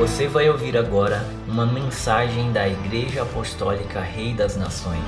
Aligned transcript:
Você 0.00 0.26
vai 0.26 0.48
ouvir 0.48 0.78
agora 0.78 1.26
uma 1.46 1.66
mensagem 1.66 2.50
da 2.54 2.66
Igreja 2.66 3.20
Apostólica 3.20 4.00
Rei 4.00 4.32
das 4.32 4.56
Nações. 4.56 5.04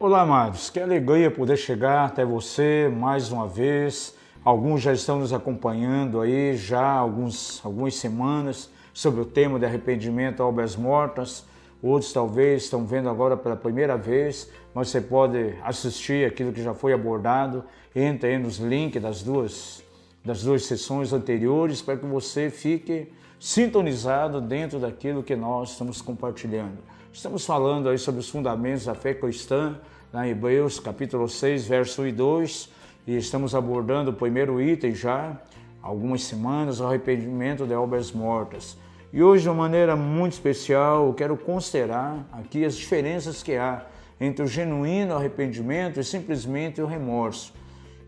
Olá, 0.00 0.22
amados. 0.22 0.70
Que 0.70 0.80
alegria 0.80 1.30
poder 1.30 1.58
chegar 1.58 2.06
até 2.06 2.24
você 2.24 2.90
mais 2.90 3.30
uma 3.30 3.46
vez. 3.46 4.16
Alguns 4.42 4.80
já 4.80 4.94
estão 4.94 5.18
nos 5.18 5.34
acompanhando 5.34 6.18
aí 6.18 6.56
já 6.56 6.80
há 6.80 6.98
alguns, 6.98 7.60
algumas 7.62 7.96
semanas 7.96 8.70
sobre 8.94 9.20
o 9.20 9.26
tema 9.26 9.58
de 9.58 9.66
arrependimento 9.66 10.40
obras 10.40 10.74
mortas. 10.74 11.44
Outros 11.82 12.10
talvez 12.10 12.62
estão 12.62 12.86
vendo 12.86 13.10
agora 13.10 13.36
pela 13.36 13.54
primeira 13.54 13.98
vez, 13.98 14.50
mas 14.72 14.88
você 14.88 15.02
pode 15.02 15.56
assistir 15.62 16.26
aquilo 16.26 16.54
que 16.54 16.62
já 16.62 16.72
foi 16.72 16.94
abordado. 16.94 17.64
Entra 17.94 18.30
aí 18.30 18.38
nos 18.38 18.56
links 18.56 19.02
das 19.02 19.22
duas, 19.22 19.86
das 20.28 20.42
duas 20.42 20.66
sessões 20.66 21.10
anteriores 21.14 21.80
para 21.80 21.96
que 21.96 22.04
você 22.04 22.50
fique 22.50 23.10
sintonizado 23.40 24.42
dentro 24.42 24.78
daquilo 24.78 25.22
que 25.22 25.34
nós 25.34 25.70
estamos 25.70 26.02
compartilhando. 26.02 26.76
Estamos 27.10 27.46
falando 27.46 27.88
aí 27.88 27.96
sobre 27.96 28.20
os 28.20 28.28
fundamentos 28.28 28.84
da 28.84 28.94
fé 28.94 29.14
cristã, 29.14 29.80
lá 30.12 30.28
em 30.28 30.32
Hebreus 30.32 30.78
capítulo 30.78 31.30
6, 31.30 31.66
verso 31.66 32.02
1 32.02 32.08
e 32.08 32.12
2, 32.12 32.68
e 33.06 33.16
estamos 33.16 33.54
abordando 33.54 34.10
o 34.10 34.12
primeiro 34.12 34.60
item 34.60 34.94
já, 34.94 35.40
algumas 35.80 36.24
semanas, 36.24 36.78
o 36.78 36.84
arrependimento 36.84 37.66
de 37.66 37.72
obras 37.72 38.12
mortas. 38.12 38.76
E 39.10 39.22
hoje, 39.22 39.44
de 39.44 39.48
uma 39.48 39.54
maneira 39.54 39.96
muito 39.96 40.34
especial, 40.34 41.06
eu 41.06 41.14
quero 41.14 41.38
considerar 41.38 42.28
aqui 42.32 42.66
as 42.66 42.76
diferenças 42.76 43.42
que 43.42 43.56
há 43.56 43.86
entre 44.20 44.44
o 44.44 44.46
genuíno 44.46 45.14
arrependimento 45.14 45.98
e 45.98 46.04
simplesmente 46.04 46.82
o 46.82 46.86
remorso. 46.86 47.56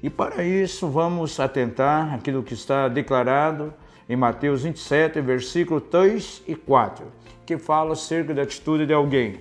E 0.02 0.08
para 0.08 0.44
isso, 0.44 0.88
vamos 0.88 1.38
atentar 1.38 2.14
aquilo 2.14 2.42
que 2.42 2.54
está 2.54 2.88
declarado 2.88 3.72
em 4.08 4.16
Mateus 4.16 4.62
27, 4.62 5.20
versículo 5.20 5.80
3 5.80 6.42
e 6.48 6.54
4, 6.54 7.06
que 7.44 7.58
fala 7.58 7.92
acerca 7.92 8.32
da 8.32 8.42
atitude 8.42 8.86
de 8.86 8.92
alguém. 8.92 9.40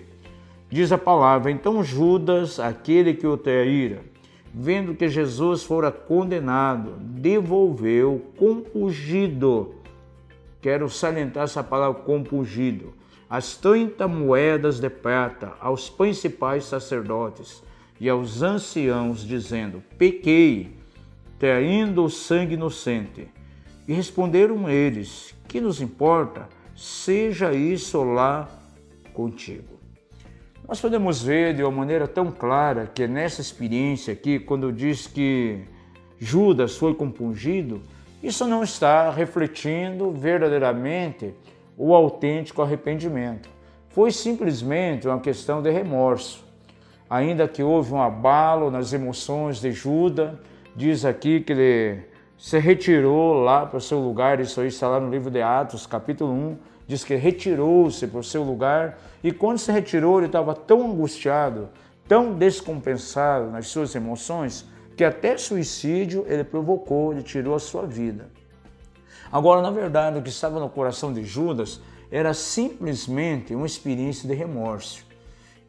Diz 0.70 0.92
a 0.92 0.98
palavra: 0.98 1.50
Então 1.52 1.84
Judas, 1.84 2.60
aquele 2.60 3.14
que 3.14 3.26
o 3.26 3.38
traíra, 3.38 4.02
vendo 4.54 4.94
que 4.94 5.08
Jesus 5.08 5.64
fora 5.64 5.92
condenado, 5.92 6.96
devolveu 7.00 8.22
compungido 8.38 9.80
quero 10.62 10.90
salientar 10.90 11.46
essa 11.46 11.64
palavra 11.64 12.02
compungido, 12.02 12.94
as 13.30 13.56
30 13.56 14.08
moedas 14.08 14.80
de 14.80 14.90
prata 14.90 15.54
aos 15.60 15.90
principais 15.90 16.66
sacerdotes 16.66 17.64
e 18.00 18.10
aos 18.10 18.42
anciãos, 18.42 19.26
dizendo: 19.26 19.84
Pequei, 19.98 20.76
traindo 21.38 22.04
o 22.04 22.10
sangue 22.10 22.54
inocente. 22.54 23.28
E 23.88 23.94
responderam 23.94 24.70
eles: 24.70 25.36
Que 25.48 25.60
nos 25.60 25.82
importa? 25.82 26.48
Seja 26.76 27.54
isso 27.54 28.04
lá 28.04 28.48
contigo. 29.14 29.80
Nós 30.68 30.80
podemos 30.80 31.24
ver 31.24 31.56
de 31.56 31.64
uma 31.64 31.72
maneira 31.72 32.08
tão 32.08 32.32
clara 32.32 32.86
que 32.86 33.08
nessa 33.08 33.42
experiência 33.42 34.14
aqui, 34.14 34.40
quando 34.40 34.72
diz 34.72 35.08
que 35.08 35.62
Judas 36.20 36.78
foi 36.78 36.94
compungido, 36.94 37.82
isso 38.22 38.46
não 38.46 38.64
está 38.64 39.10
refletindo 39.10 40.12
verdadeiramente 40.12 41.34
o 41.76 41.96
autêntico 41.96 42.62
arrependimento. 42.62 43.50
Foi 43.90 44.12
simplesmente 44.12 45.08
uma 45.08 45.20
questão 45.20 45.62
de 45.62 45.72
remorso. 45.72 46.46
Ainda 47.10 47.48
que 47.48 47.64
houve 47.64 47.92
um 47.92 48.02
abalo 48.02 48.70
nas 48.70 48.94
emoções 48.94 49.60
de 49.60 49.72
Judas, 49.72 50.32
diz 50.76 51.04
aqui 51.04 51.40
que 51.40 51.54
ele 51.54 52.04
se 52.38 52.60
retirou 52.60 53.34
lá 53.34 53.66
para 53.66 53.78
o 53.78 53.82
seu 53.82 54.00
lugar, 54.00 54.40
isso 54.40 54.62
aí 54.62 54.68
está 54.68 54.88
lá 54.88 55.00
no 55.00 55.10
livro 55.10 55.32
de 55.32 55.42
Atos, 55.42 55.88
capítulo 55.88 56.32
1, 56.32 56.58
diz 56.86 57.04
que 57.04 57.16
retirou-se 57.16 58.06
para 58.08 58.20
o 58.20 58.24
seu 58.24 58.44
lugar, 58.44 59.00
e 59.24 59.32
quando 59.32 59.58
se 59.58 59.72
retirou, 59.72 60.20
ele 60.20 60.28
estava 60.28 60.54
tão 60.54 60.92
angustiado, 60.92 61.70
tão 62.08 62.34
descompensado 62.34 63.50
nas 63.50 63.68
suas 63.68 63.94
emoções, 63.96 64.66
que 64.96 65.04
até 65.04 65.36
suicídio 65.36 66.26
ele 66.28 66.44
provocou, 66.44 67.12
ele 67.12 67.24
tirou 67.24 67.56
a 67.56 67.60
sua 67.60 67.88
vida. 67.88 68.30
Agora, 69.32 69.62
na 69.62 69.72
verdade, 69.72 70.20
o 70.20 70.22
que 70.22 70.30
estava 70.30 70.60
no 70.60 70.70
coração 70.70 71.12
de 71.12 71.24
Judas 71.24 71.82
era 72.12 72.34
simplesmente 72.34 73.54
uma 73.56 73.66
experiência 73.66 74.28
de 74.28 74.36
remorso. 74.36 75.09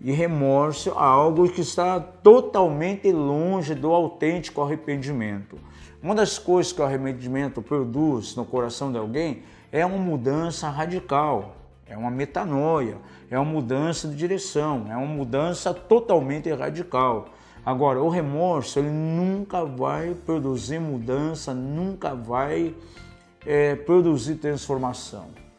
E 0.00 0.12
remorso 0.12 0.90
é 0.90 0.92
algo 0.96 1.48
que 1.48 1.60
está 1.60 2.00
totalmente 2.00 3.12
longe 3.12 3.74
do 3.74 3.92
autêntico 3.92 4.62
arrependimento. 4.62 5.58
Uma 6.02 6.14
das 6.14 6.38
coisas 6.38 6.72
que 6.72 6.80
o 6.80 6.84
arrependimento 6.84 7.60
produz 7.60 8.34
no 8.34 8.46
coração 8.46 8.90
de 8.90 8.96
alguém 8.96 9.42
é 9.70 9.84
uma 9.84 9.98
mudança 9.98 10.70
radical, 10.70 11.54
é 11.86 11.96
uma 11.96 12.10
metanoia, 12.10 12.96
é 13.30 13.38
uma 13.38 13.44
mudança 13.50 14.08
de 14.08 14.16
direção, 14.16 14.86
é 14.88 14.96
uma 14.96 15.06
mudança 15.06 15.74
totalmente 15.74 16.50
radical. 16.50 17.26
Agora, 17.64 18.02
o 18.02 18.08
remorso 18.08 18.78
ele 18.78 18.90
nunca 18.90 19.66
vai 19.66 20.14
produzir 20.14 20.80
mudança, 20.80 21.52
nunca 21.52 22.14
vai 22.14 22.74
é, 23.44 23.74
produzir 23.74 24.36
transformação. 24.36 25.49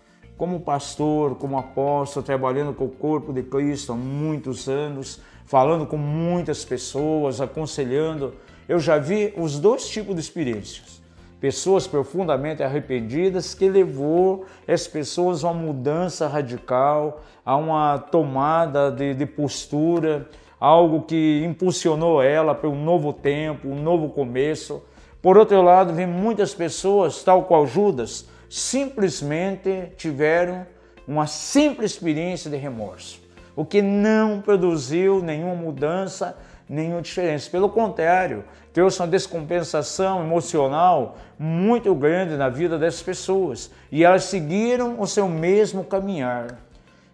Como 0.42 0.60
pastor, 0.60 1.36
como 1.36 1.56
apóstolo, 1.56 2.26
trabalhando 2.26 2.74
com 2.74 2.86
o 2.86 2.90
corpo 2.90 3.32
de 3.32 3.44
Cristo 3.44 3.92
há 3.92 3.96
muitos 3.96 4.68
anos, 4.68 5.22
falando 5.46 5.86
com 5.86 5.98
muitas 5.98 6.66
pessoas, 6.66 7.40
aconselhando, 7.40 8.34
eu 8.68 8.80
já 8.80 8.98
vi 8.98 9.36
os 9.38 9.60
dois 9.60 9.88
tipos 9.88 10.16
de 10.16 10.22
experiências. 10.22 11.00
Pessoas 11.40 11.86
profundamente 11.86 12.64
arrependidas 12.64 13.54
que 13.54 13.70
levou 13.70 14.44
essas 14.66 14.88
pessoas 14.88 15.44
a 15.44 15.52
uma 15.52 15.62
mudança 15.62 16.28
radical, 16.28 17.22
a 17.46 17.56
uma 17.56 18.00
tomada 18.00 18.90
de, 18.90 19.14
de 19.14 19.28
postura, 19.28 20.28
algo 20.60 21.04
que 21.04 21.44
impulsionou 21.46 22.20
ela 22.20 22.56
para 22.56 22.68
um 22.68 22.84
novo 22.84 23.14
tempo, 23.14 23.68
um 23.68 23.80
novo 23.80 24.10
começo. 24.10 24.82
Por 25.22 25.38
outro 25.38 25.62
lado, 25.62 25.94
vem 25.94 26.08
muitas 26.08 26.52
pessoas, 26.56 27.24
tal 27.24 27.44
qual 27.44 27.68
Judas, 27.68 28.28
simplesmente 28.52 29.94
tiveram 29.96 30.68
uma 31.08 31.26
simples 31.26 31.92
experiência 31.92 32.52
de 32.52 32.58
remorso, 32.58 33.22
o 33.56 33.64
que 33.64 33.82
não 33.82 34.42
produziu 34.42 35.24
nenhuma 35.24 35.56
mudança, 35.56 36.38
nenhuma 36.68 37.02
diferença. 37.02 37.50
Pelo 37.50 37.70
contrário, 37.70 38.44
trouxe 38.74 39.00
uma 39.00 39.08
descompensação 39.08 40.22
emocional 40.22 41.18
muito 41.40 41.96
grande 41.96 42.36
na 42.36 42.50
vida 42.50 42.78
dessas 42.78 43.02
pessoas 43.02 43.72
e 43.90 44.04
elas 44.04 44.26
seguiram 44.26 45.00
o 45.00 45.08
seu 45.08 45.30
mesmo 45.30 45.86
caminhar. 45.86 46.60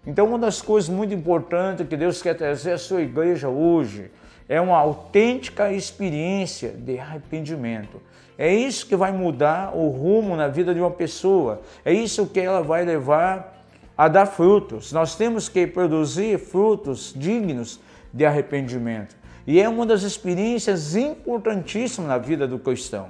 Então, 0.08 0.26
uma 0.26 0.40
das 0.40 0.60
coisas 0.60 0.90
muito 0.90 1.14
importantes 1.14 1.88
que 1.88 1.96
Deus 1.96 2.20
quer 2.20 2.34
trazer 2.34 2.72
à 2.72 2.78
sua 2.80 3.04
igreja 3.04 3.48
hoje 3.48 4.10
é 4.50 4.60
uma 4.60 4.78
autêntica 4.78 5.72
experiência 5.72 6.70
de 6.70 6.98
arrependimento. 6.98 8.02
É 8.38 8.54
isso 8.54 8.86
que 8.86 8.96
vai 8.96 9.12
mudar 9.12 9.76
o 9.76 9.90
rumo 9.90 10.36
na 10.36 10.48
vida 10.48 10.74
de 10.74 10.80
uma 10.80 10.92
pessoa. 10.92 11.62
É 11.84 11.92
isso 11.92 12.28
que 12.28 12.40
ela 12.40 12.62
vai 12.62 12.86
levar 12.86 13.66
a 13.98 14.08
dar 14.08 14.28
frutos. 14.28 14.92
Nós 14.92 15.16
temos 15.16 15.50
que 15.50 15.66
produzir 15.66 16.38
frutos 16.38 17.14
dignos 17.16 17.80
de 18.14 18.26
arrependimento. 18.26 19.16
E 19.46 19.60
é 19.60 19.68
uma 19.68 19.86
das 19.86 20.04
experiências 20.04 20.96
importantíssimas 20.96 22.10
na 22.10 22.18
vida 22.18 22.48
do 22.48 22.60
cristão. 22.60 23.08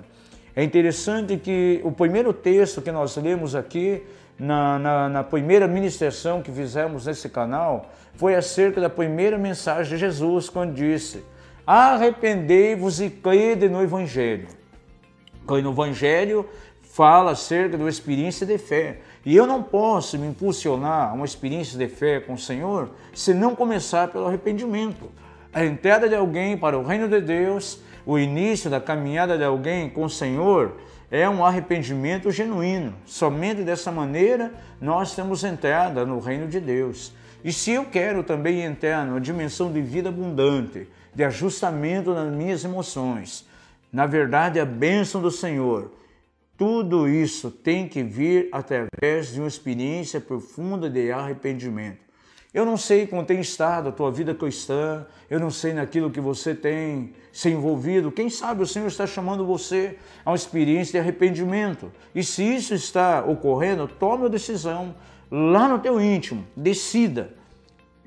É 0.55 0.63
interessante 0.63 1.35
que 1.37 1.81
o 1.83 1.91
primeiro 1.91 2.31
texto 2.31 2.81
que 2.81 2.91
nós 2.91 3.15
lemos 3.17 3.53
aqui 3.53 4.03
na, 4.39 4.79
na, 4.79 5.09
na, 5.09 5.23
primeira 5.23 5.67
ministração 5.67 6.41
que 6.41 6.51
fizemos 6.51 7.05
nesse 7.05 7.27
canal 7.27 7.91
foi 8.15 8.35
acerca 8.35 8.79
da 8.79 8.89
primeira 8.89 9.37
mensagem 9.37 9.93
de 9.93 9.99
Jesus, 9.99 10.49
quando 10.49 10.73
disse: 10.73 11.23
Arrependei-vos 11.65 13.01
e 13.01 13.09
crede 13.09 13.67
no 13.67 13.81
Evangelho. 13.81 14.47
No 15.47 15.71
Evangelho 15.71 16.45
fala 16.81 17.31
acerca 17.31 17.77
uma 17.77 17.89
experiência 17.89 18.45
de 18.45 18.57
fé. 18.57 18.99
E 19.25 19.35
eu 19.35 19.45
não 19.45 19.61
posso 19.61 20.17
me 20.17 20.27
impulsionar 20.27 21.09
a 21.09 21.13
uma 21.13 21.25
experiência 21.25 21.77
de 21.77 21.87
fé 21.87 22.19
com 22.19 22.33
o 22.33 22.37
Senhor 22.37 22.89
se 23.13 23.33
não 23.33 23.55
começar 23.55 24.07
pelo 24.07 24.25
arrependimento. 24.27 25.09
A 25.53 25.65
entrada 25.65 26.09
de 26.09 26.15
alguém 26.15 26.57
para 26.57 26.77
o 26.77 26.83
reino 26.83 27.07
de 27.07 27.21
Deus, 27.21 27.79
o 28.05 28.17
início 28.17 28.69
da 28.69 28.81
caminhada 28.81 29.37
de 29.37 29.43
alguém 29.43 29.89
com 29.89 30.03
o 30.03 30.09
Senhor, 30.09 30.75
é 31.09 31.27
um 31.29 31.45
arrependimento 31.45 32.31
genuíno. 32.31 32.93
Somente 33.05 33.61
dessa 33.61 33.91
maneira 33.91 34.51
nós 34.79 35.15
temos 35.15 35.43
entrada 35.43 36.05
no 36.05 36.19
reino 36.19 36.47
de 36.47 36.59
Deus. 36.59 37.13
E 37.43 37.53
se 37.53 37.71
eu 37.71 37.85
quero 37.85 38.23
também 38.23 38.61
entrar 38.61 39.05
numa 39.05 39.21
dimensão 39.21 39.71
de 39.71 39.81
vida 39.81 40.09
abundante, 40.09 40.87
de 41.15 41.23
ajustamento 41.23 42.13
nas 42.13 42.31
minhas 42.33 42.63
emoções, 42.65 43.46
na 43.91 44.05
verdade, 44.05 44.59
a 44.59 44.65
bênção 44.65 45.21
do 45.21 45.31
Senhor, 45.31 45.91
tudo 46.57 47.07
isso 47.07 47.51
tem 47.51 47.87
que 47.87 48.01
vir 48.01 48.49
através 48.51 49.31
de 49.31 49.39
uma 49.39 49.47
experiência 49.47 50.19
profunda 50.19 50.89
de 50.89 51.11
arrependimento. 51.11 52.07
Eu 52.53 52.65
não 52.65 52.77
sei 52.77 53.05
como 53.05 53.23
tem 53.23 53.39
estado 53.39 53.89
a 53.89 53.91
tua 53.91 54.11
vida 54.11 54.33
cristã, 54.33 55.05
eu 55.29 55.39
não 55.39 55.51
sei 55.51 55.73
naquilo 55.73 56.09
que 56.09 56.19
você 56.19 56.55
tem 56.55 57.13
ser 57.31 57.51
envolvido. 57.51 58.11
Quem 58.11 58.31
sabe 58.31 58.63
o 58.63 58.65
Senhor 58.65 58.87
está 58.87 59.05
chamando 59.05 59.45
você 59.45 59.95
a 60.25 60.31
uma 60.31 60.35
experiência 60.35 60.93
de 60.93 60.97
arrependimento. 60.97 61.91
E 62.15 62.23
se 62.23 62.43
isso 62.43 62.73
está 62.73 63.23
ocorrendo, 63.23 63.87
tome 63.87 64.25
a 64.25 64.29
decisão 64.29 64.95
lá 65.29 65.67
no 65.67 65.77
teu 65.77 66.01
íntimo, 66.01 66.47
decida. 66.55 67.36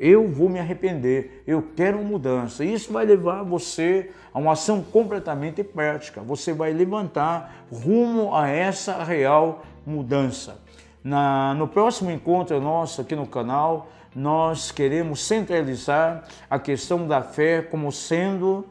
Eu 0.03 0.27
vou 0.27 0.49
me 0.49 0.59
arrepender, 0.59 1.43
eu 1.47 1.63
quero 1.77 1.99
uma 1.99 2.09
mudança. 2.09 2.65
Isso 2.65 2.91
vai 2.91 3.05
levar 3.05 3.43
você 3.43 4.11
a 4.33 4.39
uma 4.39 4.53
ação 4.53 4.83
completamente 4.83 5.63
prática. 5.63 6.23
Você 6.23 6.55
vai 6.55 6.73
levantar 6.73 7.67
rumo 7.71 8.35
a 8.35 8.49
essa 8.49 9.05
real 9.05 9.63
mudança. 9.85 10.59
Na, 11.05 11.53
no 11.53 11.69
próximo 11.69 12.11
encontro 12.11 12.59
nosso 12.63 13.03
aqui 13.03 13.15
no 13.15 13.27
canal, 13.27 13.91
nós 14.17 14.71
queremos 14.71 15.23
centralizar 15.23 16.25
a 16.49 16.59
questão 16.59 17.07
da 17.07 17.21
fé 17.21 17.61
como 17.61 17.93
sendo 17.93 18.65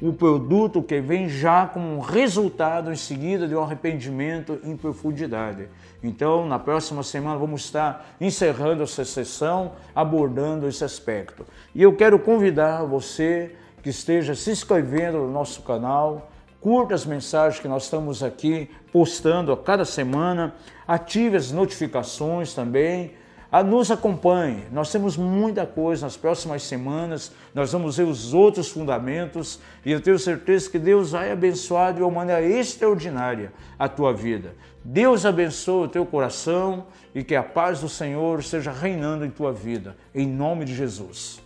o 0.00 0.12
produto 0.12 0.82
que 0.82 1.00
vem 1.00 1.28
já 1.28 1.66
como 1.66 2.00
resultado 2.00 2.92
em 2.92 2.96
seguida 2.96 3.48
de 3.48 3.54
um 3.54 3.62
arrependimento 3.62 4.60
em 4.62 4.76
profundidade. 4.76 5.68
Então, 6.02 6.46
na 6.46 6.58
próxima 6.58 7.02
semana, 7.02 7.38
vamos 7.38 7.64
estar 7.64 8.14
encerrando 8.20 8.82
essa 8.82 9.04
sessão, 9.04 9.72
abordando 9.94 10.68
esse 10.68 10.84
aspecto. 10.84 11.46
E 11.74 11.82
eu 11.82 11.96
quero 11.96 12.18
convidar 12.18 12.84
você 12.84 13.54
que 13.82 13.88
esteja 13.88 14.34
se 14.34 14.50
inscrevendo 14.50 15.18
no 15.18 15.32
nosso 15.32 15.62
canal, 15.62 16.30
curta 16.60 16.94
as 16.94 17.06
mensagens 17.06 17.60
que 17.60 17.68
nós 17.68 17.84
estamos 17.84 18.22
aqui 18.22 18.70
postando 18.92 19.50
a 19.50 19.56
cada 19.56 19.84
semana, 19.84 20.54
ative 20.86 21.36
as 21.36 21.50
notificações 21.52 22.52
também 22.52 23.14
nos 23.62 23.90
acompanhe, 23.90 24.64
nós 24.72 24.90
temos 24.90 25.16
muita 25.16 25.64
coisa 25.66 26.06
nas 26.06 26.16
próximas 26.16 26.62
semanas, 26.62 27.32
nós 27.54 27.72
vamos 27.72 27.96
ver 27.96 28.04
os 28.04 28.34
outros 28.34 28.68
fundamentos 28.68 29.60
e 29.84 29.92
eu 29.92 30.00
tenho 30.00 30.18
certeza 30.18 30.68
que 30.68 30.78
Deus 30.78 31.12
vai 31.12 31.30
abençoar 31.30 31.94
de 31.94 32.02
uma 32.02 32.10
maneira 32.10 32.44
extraordinária 32.44 33.52
a 33.78 33.88
tua 33.88 34.12
vida. 34.12 34.54
Deus 34.84 35.24
abençoe 35.24 35.86
o 35.86 35.88
teu 35.88 36.04
coração 36.04 36.86
e 37.14 37.24
que 37.24 37.34
a 37.34 37.42
paz 37.42 37.80
do 37.80 37.88
Senhor 37.88 38.42
seja 38.42 38.70
reinando 38.70 39.24
em 39.24 39.30
tua 39.30 39.52
vida, 39.52 39.96
em 40.14 40.26
nome 40.26 40.64
de 40.64 40.74
Jesus. 40.74 41.40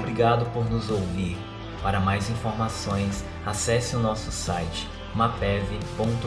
Obrigado 0.00 0.50
por 0.52 0.70
nos 0.70 0.90
ouvir. 0.90 1.36
Para 1.82 2.00
mais 2.00 2.30
informações, 2.30 3.24
acesse 3.44 3.94
o 3.96 3.98
nosso 3.98 4.30
site 4.30 4.88
mapev.com.br. 5.14 6.24